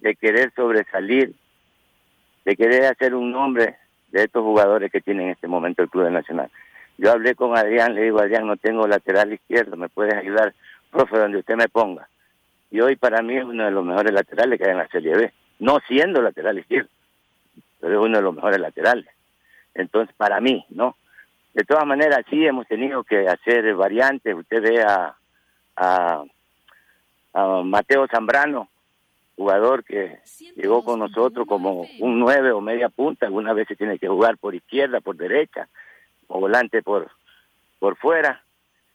de 0.00 0.16
querer 0.16 0.52
sobresalir, 0.54 1.34
de 2.44 2.56
querer 2.56 2.84
hacer 2.84 3.14
un 3.14 3.32
nombre 3.32 3.76
de 4.10 4.24
estos 4.24 4.42
jugadores 4.42 4.92
que 4.92 5.00
tiene 5.00 5.24
en 5.24 5.30
este 5.30 5.48
momento 5.48 5.82
el 5.82 5.88
Club 5.88 6.10
Nacional. 6.10 6.50
Yo 6.98 7.10
hablé 7.10 7.34
con 7.34 7.56
Adrián, 7.56 7.94
le 7.94 8.02
digo, 8.02 8.20
Adrián, 8.20 8.46
no 8.46 8.56
tengo 8.56 8.86
lateral 8.86 9.32
izquierdo, 9.32 9.76
¿me 9.76 9.88
puedes 9.88 10.14
ayudar? 10.14 10.54
Profe, 10.90 11.18
donde 11.18 11.38
usted 11.38 11.56
me 11.56 11.68
ponga. 11.68 12.08
Y 12.74 12.80
hoy 12.80 12.96
para 12.96 13.22
mí 13.22 13.36
es 13.36 13.44
uno 13.44 13.66
de 13.66 13.70
los 13.70 13.84
mejores 13.84 14.12
laterales 14.12 14.58
que 14.58 14.64
hay 14.64 14.72
en 14.72 14.78
la 14.78 14.88
Serie 14.88 15.14
B, 15.14 15.32
no 15.60 15.78
siendo 15.86 16.20
lateral 16.20 16.58
izquierdo, 16.58 16.90
pero 17.78 18.00
es 18.00 18.04
uno 18.04 18.18
de 18.18 18.24
los 18.24 18.34
mejores 18.34 18.58
laterales. 18.58 19.06
Entonces, 19.74 20.12
para 20.16 20.40
mí, 20.40 20.66
¿no? 20.70 20.96
De 21.52 21.62
todas 21.62 21.86
maneras, 21.86 22.24
sí 22.28 22.44
hemos 22.44 22.66
tenido 22.66 23.04
que 23.04 23.28
hacer 23.28 23.76
variantes. 23.76 24.34
Usted 24.34 24.60
ve 24.60 24.82
a, 24.82 25.14
a, 25.76 26.24
Mateo 27.62 28.08
Zambrano, 28.08 28.68
jugador 29.36 29.84
que 29.84 30.18
llegó 30.56 30.82
con 30.82 30.98
nosotros 30.98 31.46
como 31.46 31.86
un 32.00 32.18
nueve 32.18 32.50
o 32.50 32.60
media 32.60 32.88
punta, 32.88 33.26
algunas 33.26 33.54
veces 33.54 33.78
tiene 33.78 34.00
que 34.00 34.08
jugar 34.08 34.36
por 34.36 34.52
izquierda, 34.52 35.00
por 35.00 35.14
derecha, 35.14 35.68
o 36.26 36.40
volante 36.40 36.82
por, 36.82 37.08
por 37.78 37.96
fuera. 37.98 38.42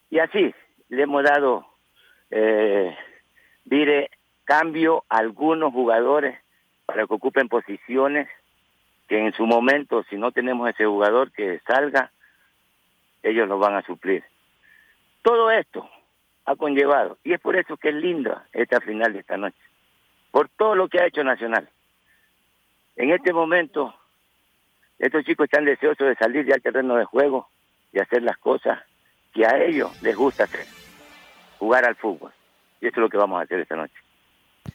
Y 0.09 0.19
así 0.19 0.53
le 0.89 1.03
hemos 1.03 1.23
dado, 1.23 1.65
eh, 2.29 2.93
dire, 3.69 4.09
cambio 4.45 5.03
a 5.09 5.17
algunos 5.17 5.73
jugadores 5.73 6.39
para 6.85 7.05
que 7.05 7.13
ocupen 7.13 7.47
posiciones 7.47 8.27
que 9.07 9.19
en 9.19 9.33
su 9.33 9.45
momento, 9.45 10.03
si 10.09 10.17
no 10.17 10.31
tenemos 10.31 10.69
ese 10.69 10.85
jugador 10.85 11.31
que 11.31 11.59
salga, 11.67 12.11
ellos 13.23 13.47
lo 13.47 13.59
van 13.59 13.75
a 13.75 13.81
suplir. 13.83 14.23
Todo 15.21 15.51
esto 15.51 15.89
ha 16.45 16.55
conllevado, 16.55 17.17
y 17.23 17.33
es 17.33 17.39
por 17.39 17.55
eso 17.55 17.77
que 17.77 17.89
es 17.89 17.95
linda 17.95 18.47
esta 18.53 18.79
final 18.81 19.13
de 19.13 19.19
esta 19.19 19.37
noche 19.37 19.59
por 20.31 20.49
todo 20.49 20.75
lo 20.75 20.87
que 20.87 20.99
ha 20.99 21.07
hecho 21.07 21.23
Nacional. 21.23 21.69
En 22.95 23.11
este 23.11 23.33
momento, 23.33 23.93
estos 24.97 25.23
chicos 25.23 25.45
están 25.45 25.65
deseosos 25.65 26.07
de 26.07 26.15
salir 26.15 26.45
ya 26.45 26.55
al 26.55 26.61
terreno 26.61 26.95
de 26.95 27.05
juego 27.05 27.49
y 27.91 27.99
hacer 27.99 28.23
las 28.23 28.37
cosas 28.37 28.79
que 29.33 29.45
a 29.45 29.63
ellos 29.63 29.91
les 30.01 30.15
gusta 30.15 30.43
hacer, 30.43 30.65
jugar 31.57 31.85
al 31.85 31.95
fútbol. 31.95 32.31
Y 32.81 32.87
eso 32.87 32.95
es 32.95 33.01
lo 33.01 33.09
que 33.09 33.17
vamos 33.17 33.39
a 33.39 33.43
hacer 33.43 33.59
esta 33.59 33.75
noche. 33.75 33.93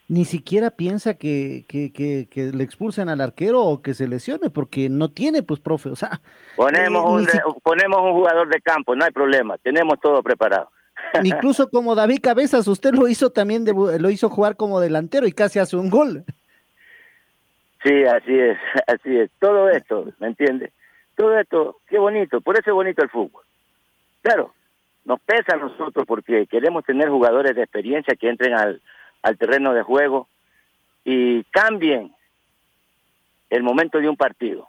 Ni 0.09 0.25
siquiera 0.25 0.71
piensa 0.71 1.15
que, 1.15 1.65
que, 1.69 1.93
que, 1.93 2.43
le 2.53 2.65
expulsen 2.65 3.09
al 3.09 3.21
arquero 3.21 3.63
o 3.63 3.83
que 3.83 3.95
se 3.95 4.09
lesione, 4.09 4.51
porque 4.51 4.89
no 4.89 5.11
tiene, 5.11 5.43
pues, 5.43 5.61
profe. 5.61 5.91
O 5.91 5.97
sea, 5.97 6.21
ponemos, 6.57 7.05
un, 7.05 7.27
ponemos 7.63 8.01
un 8.01 8.13
jugador 8.13 8.49
de 8.49 8.61
campo, 8.61 8.95
no 8.97 9.05
hay 9.05 9.13
problema, 9.13 9.57
tenemos 9.59 10.01
todo 10.01 10.23
preparado. 10.23 10.71
Incluso 11.23 11.69
como 11.71 11.95
David 11.95 12.21
Cabezas, 12.23 12.67
usted 12.67 12.93
lo 12.93 13.09
hizo 13.09 13.31
también, 13.31 13.65
lo 13.67 14.11
hizo 14.11 14.29
jugar 14.29 14.57
como 14.57 14.81
delantero 14.81 15.27
y 15.27 15.33
casi 15.33 15.59
hace 15.59 15.77
un 15.77 15.91
gol. 15.91 16.25
Sí, 17.83 18.05
así 18.05 18.39
es, 18.39 18.59
así 18.87 19.17
es. 19.17 19.31
Todo 19.39 19.69
esto, 19.69 20.07
¿me 20.19 20.29
entiende? 20.29 20.73
Todo 21.17 21.39
esto, 21.39 21.79
qué 21.87 21.99
bonito, 21.99 22.41
por 22.41 22.59
eso 22.59 22.71
es 22.71 22.75
bonito 22.75 23.03
el 23.03 23.11
fútbol. 23.11 23.43
Claro, 24.23 24.53
nos 25.05 25.21
pesa 25.21 25.55
a 25.55 25.59
nosotros 25.59 26.05
porque 26.07 26.47
queremos 26.47 26.85
tener 26.85 27.09
jugadores 27.09 27.55
de 27.55 27.63
experiencia 27.63 28.17
que 28.17 28.29
entren 28.29 28.55
al, 28.55 28.81
al 29.23 29.39
terreno 29.39 29.73
de 29.73 29.83
juego 29.83 30.29
y 31.05 31.45
cambien 31.45 32.13
el 33.51 33.63
momento 33.63 33.99
de 33.99 34.09
un 34.09 34.17
partido. 34.17 34.69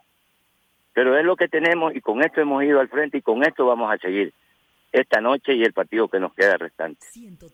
Pero 0.93 1.17
es 1.17 1.25
lo 1.25 1.35
que 1.35 1.47
tenemos 1.47 1.95
y 1.95 2.01
con 2.01 2.23
esto 2.23 2.41
hemos 2.41 2.63
ido 2.63 2.79
al 2.79 2.87
frente 2.87 3.17
y 3.17 3.21
con 3.21 3.43
esto 3.43 3.65
vamos 3.65 3.91
a 3.91 3.97
seguir 3.97 4.33
esta 4.91 5.19
noche 5.19 5.53
y 5.53 5.63
el 5.63 5.73
partido 5.73 6.07
que 6.07 6.21
nos 6.21 6.33
queda 6.33 6.55
restante. 6.55 7.05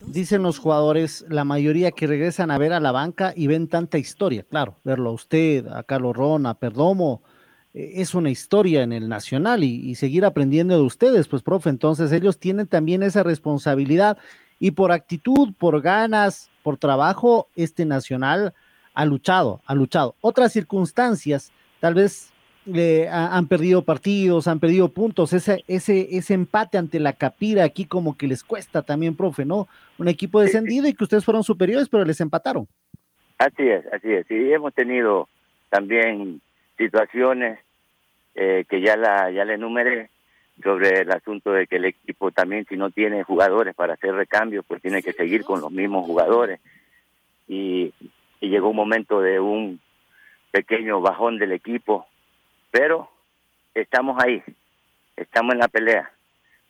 Dicen 0.06 0.44
los 0.44 0.60
jugadores, 0.60 1.26
la 1.28 1.44
mayoría 1.44 1.92
que 1.92 2.06
regresan 2.06 2.52
a 2.52 2.60
ver 2.60 2.72
a 2.72 2.80
la 2.80 2.92
banca 2.92 3.34
y 3.36 3.48
ven 3.48 3.68
tanta 3.68 3.98
historia, 3.98 4.44
claro, 4.48 4.76
verlo 4.84 5.10
a 5.10 5.14
usted, 5.14 5.66
a 5.68 5.82
Carlos 5.84 6.16
Ron, 6.16 6.46
a 6.46 6.54
Perdomo, 6.54 7.24
es 7.74 8.14
una 8.14 8.30
historia 8.30 8.84
en 8.84 8.92
el 8.92 9.08
Nacional 9.08 9.64
y, 9.64 9.96
seguir 9.96 10.26
aprendiendo 10.26 10.76
de 10.76 10.84
ustedes, 10.84 11.28
pues 11.28 11.42
profe, 11.42 11.70
entonces 11.70 12.12
ellos 12.12 12.40
tienen 12.40 12.68
también 12.68 13.04
esa 13.04 13.24
responsabilidad 13.24 14.18
y 14.60 14.72
por 14.72 14.92
actitud, 14.92 15.54
por 15.58 15.82
ganas, 15.82 16.52
por 16.64 16.78
trabajo, 16.78 17.48
este 17.56 17.86
Nacional 17.86 18.54
ha 18.94 19.06
luchado, 19.06 19.62
ha 19.66 19.74
luchado. 19.74 20.16
Otras 20.22 20.52
circunstancias, 20.52 21.52
tal 21.80 21.94
vez 21.94 22.32
han 23.10 23.48
perdido 23.48 23.84
partidos, 23.84 24.48
han 24.48 24.60
perdido 24.60 24.90
puntos, 24.90 25.34
ese, 25.34 25.64
ese, 25.68 26.16
ese 26.16 26.34
empate 26.36 26.78
ante 26.78 27.00
la 27.00 27.14
Capira 27.14 27.64
aquí 27.64 27.86
como 27.86 28.16
que 28.16 28.28
les 28.28 28.44
cuesta 28.44 28.84
también, 28.84 29.16
profe, 29.16 29.46
¿no? 29.46 29.68
Un 29.98 30.08
equipo 30.08 30.42
descendido 30.42 30.88
y 30.88 30.94
que 30.94 31.04
ustedes 31.04 31.26
fueron 31.26 31.44
superiores, 31.44 31.90
pero 31.90 32.06
les 32.06 32.22
empataron. 32.22 32.68
Así 33.40 33.64
es, 33.64 33.84
así 33.92 34.12
es. 34.12 34.28
Sí, 34.28 34.36
hemos 34.54 34.74
tenido 34.76 35.28
también 35.70 36.42
situaciones 36.84 37.60
eh, 38.36 38.66
que 38.70 38.82
ya 38.82 38.96
la 38.96 39.30
ya 39.32 39.44
enumeré 39.44 40.10
sobre 40.64 41.02
el 41.02 41.12
asunto 41.12 41.52
de 41.52 41.68
que 41.68 41.78
el 41.78 41.86
equipo 41.86 42.32
también 42.32 42.66
si 42.68 42.78
no 42.78 42.92
tiene 42.92 43.24
jugadores 43.24 43.74
para 43.76 43.94
hacer 43.94 44.14
recambios, 44.14 44.66
pues 44.68 44.82
tiene 44.82 45.02
que 45.02 45.14
seguir 45.14 45.44
con 45.44 45.62
los 45.62 45.72
mismos 45.72 46.06
jugadores. 46.06 46.60
Y, 47.48 47.94
y 48.40 48.50
llegó 48.50 48.70
un 48.70 48.76
momento 48.76 49.22
de 49.22 49.40
un 49.40 49.80
pequeño 50.52 51.02
bajón 51.02 51.38
del 51.38 51.52
equipo 51.52 52.08
pero 52.72 53.10
estamos 53.74 54.18
ahí, 54.24 54.42
estamos 55.16 55.54
en 55.54 55.60
la 55.60 55.68
pelea. 55.68 56.10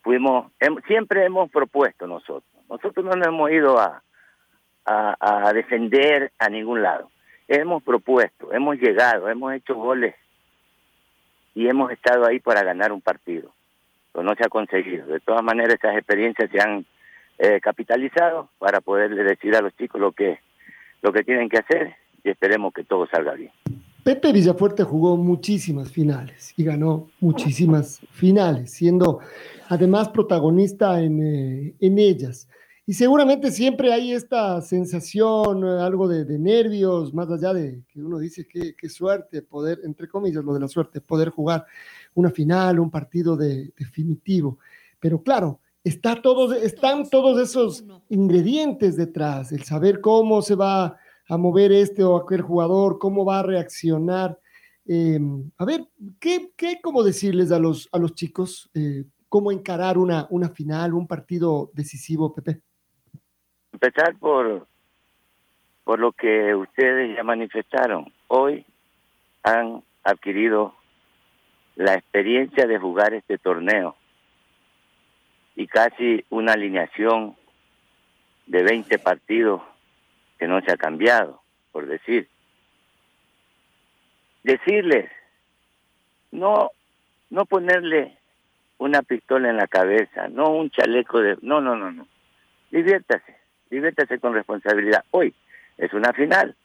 Fuimos, 0.02 0.52
siempre 0.88 1.24
hemos 1.26 1.50
propuesto 1.52 2.08
nosotros. 2.08 2.44
Nosotros 2.68 3.06
no 3.06 3.12
nos 3.12 3.28
hemos 3.28 3.52
ido 3.52 3.80
a, 3.80 4.02
a, 4.86 5.54
defender 5.54 6.32
a 6.40 6.50
ningún 6.50 6.82
lado. 6.82 7.12
Hemos 7.54 7.84
propuesto, 7.84 8.54
hemos 8.54 8.78
llegado, 8.78 9.28
hemos 9.28 9.54
hecho 9.54 9.76
goles 9.76 10.16
y 11.54 11.68
hemos 11.68 11.92
estado 11.92 12.26
ahí 12.26 12.40
para 12.40 12.64
ganar 12.64 12.94
un 12.94 13.02
partido. 13.02 13.52
Pero 14.14 14.24
no 14.24 14.34
se 14.36 14.46
ha 14.46 14.48
conseguido. 14.48 15.06
De 15.08 15.20
todas 15.20 15.44
maneras, 15.44 15.76
esas 15.76 15.98
experiencias 15.98 16.50
se 16.50 16.62
han 16.62 16.86
eh, 17.38 17.60
capitalizado 17.60 18.48
para 18.58 18.80
poderle 18.80 19.26
decir 19.26 19.54
a 19.54 19.62
los 19.62 19.76
chicos 19.76 20.00
lo 20.00 20.14
que, 20.14 20.40
lo 21.02 21.12
que 21.12 21.26
tienen 21.26 21.50
que 21.50 21.58
hacer 21.58 21.94
y 22.24 22.30
esperemos 22.30 22.74
que 22.74 22.86
todo 22.86 23.06
salga 23.08 23.34
bien. 23.34 23.52
Pepe 24.02 24.32
Villafuerte 24.32 24.84
jugó 24.86 25.18
muchísimas 25.18 25.92
finales 25.92 26.54
y 26.56 26.64
ganó 26.64 27.10
muchísimas 27.20 28.00
finales, 28.12 28.72
siendo 28.72 29.20
además 29.68 30.08
protagonista 30.08 31.02
en, 31.02 31.22
eh, 31.22 31.74
en 31.82 32.00
ellas. 32.00 32.48
Y 32.86 32.94
seguramente 32.94 33.52
siempre 33.52 33.94
hay 33.94 34.12
esta 34.12 34.60
sensación, 34.62 35.64
eh, 35.64 35.82
algo 35.82 36.08
de, 36.08 36.26
nervios, 36.40 37.14
más 37.14 37.30
allá 37.30 37.54
de 37.54 37.84
que 37.88 38.02
uno 38.02 38.18
dice 38.18 38.48
qué 38.48 38.90
suerte 38.90 39.44
poder, 39.44 39.80
entre 39.84 40.08
comillas, 40.08 40.44
lo 40.44 40.54
de 40.54 40.60
la 40.60 40.68
suerte, 40.68 41.00
poder 41.00 41.30
jugar 41.30 41.66
una 42.16 42.32
final, 42.32 42.80
un 42.80 42.90
partido 42.90 43.38
de, 43.38 43.72
definitivo. 43.78 44.60
Pero 45.00 45.22
claro, 45.22 45.60
está 45.84 46.22
todos, 46.22 46.56
están 46.56 47.10
todos 47.10 47.40
esos 47.40 47.86
ingredientes 48.10 48.98
detrás, 48.98 49.52
el 49.52 49.64
saber 49.64 50.02
cómo 50.02 50.42
se 50.42 50.56
va 50.56 50.98
a 51.28 51.38
mover 51.38 51.72
este 51.72 52.04
o 52.04 52.18
aquel 52.18 52.42
jugador, 52.42 53.00
cómo 53.00 53.24
va 53.24 53.40
a 53.40 53.44
reaccionar. 53.44 54.40
Em, 54.86 55.50
a 55.58 55.66
ver, 55.66 55.88
¿qué, 56.20 56.52
qué 56.58 56.80
cómo 56.82 57.04
decirles 57.04 57.52
a 57.52 57.60
los, 57.60 57.88
a 57.92 58.00
los 58.00 58.16
chicos 58.16 58.70
eh, 58.74 59.06
cómo 59.30 59.52
encarar 59.52 59.98
una, 59.98 60.28
una 60.32 60.50
final, 60.50 60.94
un 60.94 61.08
partido 61.08 61.72
decisivo, 61.74 62.34
Pepe? 62.34 62.62
Empezar 63.82 64.16
por, 64.20 64.68
por 65.84 65.98
lo 65.98 66.12
que 66.12 66.54
ustedes 66.54 67.16
ya 67.16 67.24
manifestaron. 67.24 68.14
Hoy 68.28 68.64
han 69.42 69.84
adquirido 70.04 70.76
la 71.76 71.96
experiencia 71.96 72.68
de 72.68 72.78
jugar 72.78 73.16
este 73.16 73.40
torneo. 73.40 73.96
y 75.56 75.68
casi 75.68 76.24
una 76.30 76.54
alineación 76.54 77.36
de 78.46 78.64
20 78.64 79.00
partidos 79.00 79.62
que 80.38 80.48
no 80.48 80.62
se 80.62 80.72
ha 80.72 80.78
cambiado, 80.78 81.42
por 81.72 81.88
decir. 81.88 82.30
Decirles, 84.44 85.12
no, 86.32 86.70
no 87.32 87.46
ponerle 87.46 88.18
una 88.78 89.02
pistola 89.02 89.50
en 89.50 89.58
la 89.58 89.68
cabeza, 89.68 90.30
no 90.30 90.52
un 90.52 90.70
chaleco 90.70 91.20
de... 91.20 91.38
No, 91.42 91.62
no, 91.62 91.76
no, 91.76 91.92
no. 91.92 92.08
Diviértase, 92.72 93.41
diviértase 93.72 94.20
con 94.20 94.34
responsabilidad. 94.34 95.04
Hoy 95.12 95.34
es 95.78 95.92
una 95.94 96.14
final. 96.14 96.56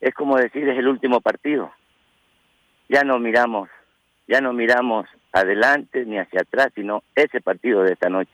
Es 0.00 0.12
como 0.14 0.36
decir, 0.36 0.68
es 0.68 0.78
el 0.78 0.88
último 0.88 1.20
partido. 1.20 1.72
Ya 2.88 3.04
no 3.04 3.18
miramos, 3.18 3.70
ya 4.26 4.40
no 4.40 4.52
miramos 4.52 5.08
adelante 5.32 6.04
ni 6.04 6.18
hacia 6.18 6.42
atrás, 6.42 6.70
sino 6.74 7.02
ese 7.14 7.40
partido 7.40 7.82
de 7.82 7.92
esta 7.92 8.10
noche. 8.10 8.30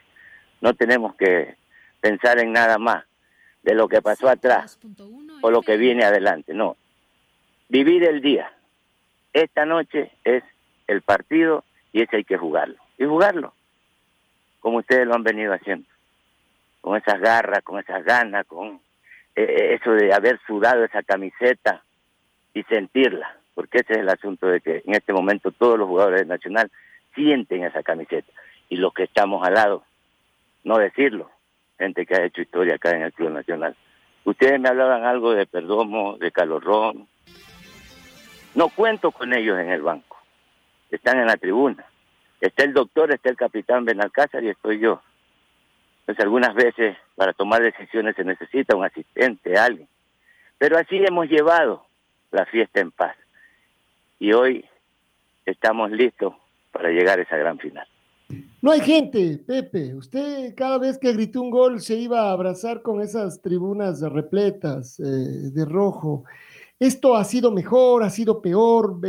No 0.61 0.75
tenemos 0.75 1.15
que 1.17 1.57
pensar 2.01 2.39
en 2.41 2.53
nada 2.53 2.79
más 2.79 3.05
de 3.63 3.75
lo 3.75 3.89
que 3.89 4.03
pasó 4.03 4.29
atrás 4.29 4.79
o 5.43 5.51
lo 5.51 5.63
que 5.63 5.77
viene 5.77 6.05
adelante, 6.05 6.55
no. 6.55 6.77
Vivir 7.69 8.05
el 8.05 8.21
día. 8.21 8.51
Esta 9.33 9.65
noche 9.65 10.13
es 10.23 10.43
el 10.87 11.03
partido 11.03 11.65
y 11.93 12.03
ese 12.03 12.17
hay 12.17 12.25
que 12.25 12.37
jugarlo. 12.37 12.77
Y 12.99 13.05
jugarlo, 13.05 13.53
como 14.61 14.79
ustedes 14.79 15.07
lo 15.07 15.15
han 15.15 15.25
venido 15.25 15.53
haciendo, 15.53 15.89
con 16.85 16.99
esas 16.99 17.19
garras, 17.19 17.63
con 17.65 17.81
esas 17.81 18.05
ganas, 18.05 18.45
con 18.47 18.79
eh, 19.35 19.43
eh, 19.43 19.79
eso 19.81 19.93
de 19.93 20.13
haber 20.13 20.39
sudado 20.47 20.85
esa 20.85 21.03
camiseta 21.03 21.83
y 22.53 22.63
sentirla, 22.65 23.39
porque 23.55 23.79
ese 23.79 23.95
es 23.95 23.99
el 24.01 24.09
asunto 24.11 24.49
de 24.49 24.61
que 24.61 24.83
en 24.85 24.93
este 24.95 25.15
momento 25.15 25.51
todos 25.51 25.79
los 25.79 25.89
jugadores 25.89 26.21
del 26.21 26.29
Nacional 26.29 26.71
sienten 27.15 27.65
esa 27.65 27.83
camiseta 27.83 28.31
y 28.69 28.77
los 28.77 28.93
que 28.93 29.05
estamos 29.05 29.47
al 29.47 29.55
lado, 29.55 29.83
no 30.63 30.77
decirlo, 30.77 31.31
gente 31.79 32.05
que 32.05 32.17
ha 32.17 32.25
hecho 32.27 32.43
historia 32.43 32.75
acá 32.75 32.91
en 32.91 33.01
el 33.01 33.15
Club 33.15 33.31
Nacional. 33.31 33.75
Ustedes 34.27 34.61
me 34.61 34.69
hablaban 34.69 35.05
algo 35.05 35.33
de 35.33 35.47
Perdomo, 35.47 36.19
de 36.19 36.33
Calorrón. 36.33 37.09
No 38.55 38.69
cuento 38.69 39.11
con 39.11 39.33
ellos 39.33 39.59
en 39.59 39.71
el 39.71 39.81
banco. 39.81 40.19
Están 40.91 41.19
en 41.19 41.29
la 41.29 41.39
tribuna. 41.39 41.87
Está 42.43 42.65
el 42.65 42.75
doctor, 42.75 43.11
está 43.11 43.31
el 43.31 43.37
capitán 43.37 43.87
Benalcázar 43.87 44.45
y 44.45 44.51
estoy 44.51 44.81
yo. 44.81 45.01
Pues 46.05 46.19
algunas 46.21 46.55
veces 46.55 46.97
para 47.15 47.33
tomar 47.33 47.63
decisiones 47.63 48.17
se 48.17 48.25
necesita 48.25 48.77
un 48.77 48.85
asistente, 48.85 49.57
alguien. 49.57 49.89
Pero 50.59 50.79
así 50.79 50.97
hemos 50.97 51.29
llevado 51.29 51.85
la 52.31 52.45
fiesta 52.47 52.81
en 52.81 52.91
paz. 52.91 53.17
Y 54.19 54.33
hoy 54.33 54.65
estamos 55.47 55.91
listos 55.91 56.35
para 56.73 56.91
llegar 56.91 57.19
a 57.19 57.23
esa 57.23 57.37
gran 57.37 57.59
final. 57.59 57.87
No 58.63 58.71
hay 58.71 58.81
gente, 58.81 59.39
Pepe. 59.47 59.95
Usted 59.95 60.55
cada 60.57 60.79
vez 60.79 60.99
que 60.99 61.13
gritó 61.13 61.43
un 61.43 61.51
gol 61.51 61.81
se 61.81 61.97
iba 61.97 62.23
a 62.23 62.33
abrazar 62.33 62.81
con 62.81 63.03
esas 63.03 63.43
tribunas 63.43 64.01
repletas 64.01 64.99
eh, 65.01 65.05
de 65.05 65.65
rojo. 65.67 66.25
Esto 66.79 67.15
ha 67.15 67.25
sido 67.25 67.51
mejor, 67.51 68.03
ha 68.03 68.11
sido 68.11 68.43
peor, 68.43 69.01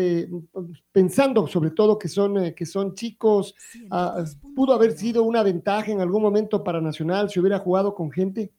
pensando 0.92 1.48
sobre 1.48 1.72
todo 1.72 1.98
que 1.98 2.08
son, 2.08 2.38
eh, 2.38 2.56
que 2.56 2.66
son 2.66 2.94
chicos, 2.94 3.56
ah, 3.92 4.24
pudo 4.56 4.74
haber 4.74 4.92
sido 4.92 5.24
una 5.24 5.44
ventaja 5.44 5.92
en 5.92 6.00
algún 6.00 6.22
momento 6.22 6.64
para 6.64 6.80
Nacional 6.80 7.30
si 7.30 7.40
hubiera 7.40 7.60
jugado 7.60 7.96
con 7.96 8.12
gente. 8.12 8.52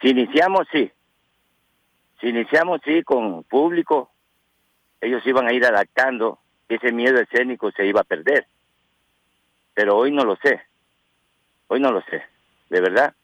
Si 0.00 0.08
iniciamos, 0.08 0.66
sí. 0.72 0.90
Si 2.20 2.28
iniciamos, 2.28 2.80
sí, 2.84 3.02
con 3.02 3.42
público, 3.44 4.10
ellos 5.00 5.26
iban 5.26 5.48
a 5.48 5.52
ir 5.52 5.64
adaptando, 5.64 6.38
ese 6.68 6.92
miedo 6.92 7.18
escénico 7.18 7.70
se 7.72 7.86
iba 7.86 8.00
a 8.00 8.04
perder 8.04 8.46
pero 9.80 9.96
hoy 9.96 10.12
no 10.12 10.24
lo 10.24 10.36
sé. 10.36 10.60
Hoy 11.68 11.80
no 11.80 11.90
lo 11.90 12.02
sé, 12.02 12.22
de 12.68 12.80
verdad, 12.80 13.14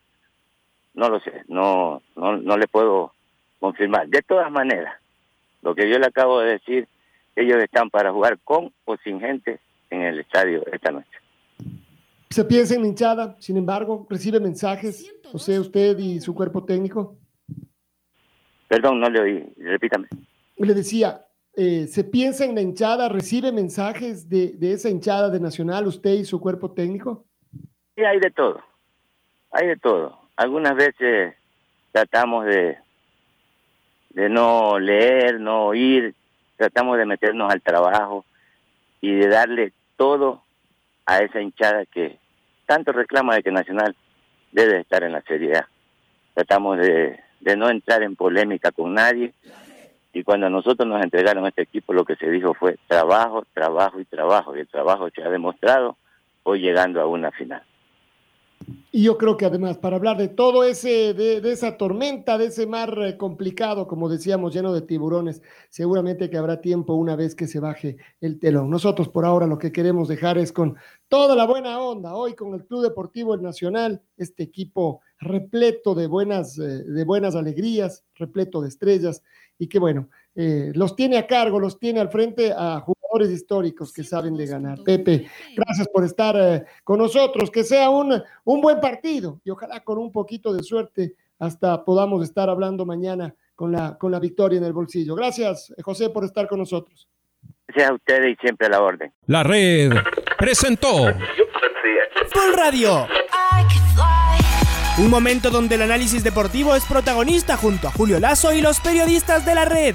no 0.95 1.09
lo 1.09 1.21
sé, 1.21 1.43
no, 1.49 2.01
no, 2.15 2.37
no 2.37 2.57
le 2.57 2.69
puedo 2.69 3.13
confirmar. 3.67 4.09
De 4.09 4.23
todas 4.23 4.51
maneras, 4.51 4.95
lo 5.63 5.75
que 5.75 5.91
yo 5.91 5.99
le 5.99 6.07
acabo 6.07 6.41
de 6.41 6.53
decir, 6.53 6.87
ellos 7.35 7.57
están 7.63 7.91
para 7.91 8.13
jugar 8.13 8.39
con 8.45 8.73
o 8.85 8.97
sin 8.99 9.19
gente 9.19 9.59
en 9.91 10.03
el 10.03 10.21
estadio 10.21 10.65
esta 10.73 10.93
noche. 10.93 11.19
¿Se 12.31 12.45
piensa 12.45 12.77
en 12.77 12.85
hinchada? 12.85 13.35
Sin 13.41 13.57
embargo, 13.57 14.07
¿recibe 14.09 14.39
mensajes? 14.39 15.13
O 15.33 15.39
sea, 15.39 15.61
usted 15.61 15.99
y 15.99 16.21
su 16.21 16.33
cuerpo 16.35 16.65
técnico. 16.65 17.17
Perdón, 18.69 19.01
no 19.01 19.09
le 19.11 19.21
oí, 19.21 19.53
repítame. 19.57 20.07
Le 20.59 20.75
decía, 20.75 21.25
eh, 21.57 21.87
¿se 21.89 22.05
piensa 22.05 22.45
en 22.45 22.55
la 22.55 22.61
hinchada? 22.61 23.09
¿Recibe 23.09 23.51
mensajes 23.51 24.29
de, 24.29 24.53
de, 24.53 24.73
esa 24.73 24.91
hinchada 24.91 25.31
de 25.31 25.41
Nacional, 25.41 25.87
usted 25.87 26.15
y 26.15 26.25
su 26.25 26.41
cuerpo 26.41 26.71
técnico? 26.71 27.25
Sí, 27.97 28.05
hay 28.05 28.21
de 28.21 28.31
todo. 28.31 28.61
Hay 29.51 29.67
de 29.69 29.77
todo. 29.77 30.19
Algunas 30.37 30.75
veces 30.75 31.35
tratamos 31.93 32.45
de, 32.47 32.77
de 34.17 34.31
no 34.31 34.79
leer, 34.79 35.39
no 35.39 35.67
oír, 35.67 36.15
tratamos 36.57 36.97
de 36.97 37.05
meternos 37.05 37.53
al 37.53 37.61
trabajo 37.61 38.25
y 39.03 39.13
de 39.13 39.29
darle 39.29 39.73
todo 39.99 40.43
a 41.05 41.19
esa 41.19 41.43
hinchada 41.43 41.85
que 41.85 42.19
tanto 42.65 42.93
reclama 42.93 43.35
de 43.35 43.43
que 43.43 43.53
Nacional 43.53 43.95
debe 44.53 44.81
estar 44.81 45.05
en 45.05 45.13
la 45.13 45.21
Serie 45.21 45.59
A. 45.59 45.69
Tratamos 46.33 46.79
de, 46.79 47.21
de 47.41 47.57
no 47.59 47.69
entrar 47.69 48.03
en 48.03 48.17
polémica 48.17 48.73
con 48.73 48.95
nadie, 48.95 49.35
y 50.15 50.25
cuando 50.25 50.49
nosotros 50.49 50.89
nos 50.89 51.03
entregaron 51.03 51.47
este 51.47 51.61
equipo, 51.61 51.93
lo 51.93 52.07
que 52.07 52.17
se 52.17 52.31
dijo 52.31 52.55
fue 52.55 52.79
trabajo, 52.87 53.45
trabajo 53.53 54.01
y 54.01 54.07
trabajo. 54.07 54.57
Y 54.57 54.61
el 54.61 54.67
trabajo 54.67 55.11
se 55.11 55.23
ha 55.23 55.29
demostrado 55.29 55.99
hoy 56.43 56.61
llegando 56.61 57.03
a 57.03 57.07
una 57.07 57.31
final. 57.33 57.63
Y 58.91 59.03
yo 59.03 59.19
creo 59.19 59.37
que 59.37 59.45
además, 59.45 59.77
para 59.77 59.97
hablar 59.97 60.17
de 60.17 60.29
todo 60.29 60.65
ese, 60.65 61.13
de, 61.13 61.41
de 61.43 61.53
esa 61.53 61.77
tormenta, 61.77 62.39
de 62.39 62.47
ese 62.47 62.67
mar 62.67 62.99
eh, 63.03 63.17
complicado, 63.19 63.87
como 63.87 64.09
decíamos, 64.09 64.55
lleno 64.55 64.73
de 64.73 64.81
tiburones, 64.81 65.43
seguramente 65.69 66.31
que 66.31 66.39
habrá 66.39 66.61
tiempo 66.61 66.95
una 66.95 67.15
vez 67.15 67.35
que 67.35 67.47
se 67.47 67.61
baje 67.61 67.99
el 68.21 68.39
telón. 68.39 68.71
Nosotros 68.71 69.09
por 69.11 69.27
ahora 69.27 69.47
lo 69.47 69.59
que 69.59 69.71
queremos 69.71 70.09
dejar 70.09 70.39
es 70.39 70.51
con 70.51 70.77
toda 71.09 71.37
la 71.37 71.45
buena 71.47 71.79
onda, 71.79 72.15
hoy 72.15 72.35
con 72.35 72.55
el 72.55 72.65
Club 72.65 72.83
Deportivo 72.83 73.35
El 73.35 73.43
Nacional, 73.43 74.01
este 74.17 74.45
equipo 74.45 75.03
repleto 75.19 75.95
de 75.95 76.07
buenas, 76.07 76.59
eh, 76.59 76.63
de 76.63 77.05
buenas 77.05 77.37
alegrías, 77.37 78.05
repleto 78.15 78.63
de 78.63 78.69
estrellas, 78.69 79.23
y 79.59 79.69
que 79.69 79.79
bueno, 79.79 80.09
eh, 80.35 80.73
los 80.75 80.97
tiene 80.97 81.19
a 81.19 81.27
cargo, 81.27 81.61
los 81.61 81.79
tiene 81.79 82.01
al 82.01 82.11
frente 82.11 82.53
a 82.57 82.81
jugadores 83.17 83.31
históricos 83.31 83.93
que 83.93 84.05
saben 84.05 84.37
de 84.37 84.47
ganar. 84.47 84.79
Pepe, 84.85 85.27
gracias 85.57 85.89
por 85.89 86.05
estar 86.05 86.37
eh, 86.39 86.65
con 86.85 86.99
nosotros, 86.99 87.51
que 87.51 87.65
sea 87.65 87.89
un, 87.91 88.23
un 88.45 88.61
buen 88.61 88.81
partido 88.81 89.41
y 89.45 89.51
ojalá 89.51 89.81
con 89.81 89.99
un 89.99 90.13
poquito 90.13 90.53
de 90.53 90.63
suerte 90.63 91.15
hasta 91.39 91.85
podamos 91.85 92.23
estar 92.23 92.49
hablando 92.49 92.85
mañana 92.85 93.35
con 93.55 93.73
la, 93.73 93.97
con 93.99 94.11
la 94.11 94.21
victoria 94.21 94.59
en 94.59 94.65
el 94.65 94.73
bolsillo. 94.73 95.15
Gracias, 95.15 95.75
José, 95.83 96.11
por 96.11 96.25
estar 96.25 96.47
con 96.47 96.59
nosotros. 96.59 97.09
Gracias 97.69 97.91
a 97.91 97.95
ustedes 97.95 98.35
y 98.35 98.37
siempre 98.41 98.67
a 98.67 98.71
la 98.71 98.83
orden. 98.83 99.13
La 99.27 99.43
red 99.43 99.93
presentó 100.39 101.07
Full 102.33 102.55
Radio. 102.55 103.07
Un 104.99 105.11
momento 105.11 105.51
donde 105.51 105.75
el 105.75 105.83
análisis 105.83 106.25
deportivo 106.25 106.75
es 106.75 106.85
protagonista 106.85 107.57
junto 107.57 107.89
a 107.89 107.91
Julio 107.91 108.19
Lazo 108.19 108.55
y 108.55 108.63
los 108.63 108.81
periodistas 108.81 109.45
de 109.45 109.55
la 109.55 109.67
red. 109.67 109.95